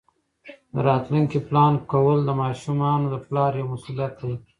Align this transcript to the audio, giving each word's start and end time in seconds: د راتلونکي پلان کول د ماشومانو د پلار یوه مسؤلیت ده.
د 0.73 0.75
راتلونکي 0.89 1.37
پلان 1.47 1.73
کول 1.91 2.17
د 2.25 2.29
ماشومانو 2.41 3.05
د 3.13 3.15
پلار 3.25 3.51
یوه 3.59 3.69
مسؤلیت 3.73 4.13
ده. 4.21 4.35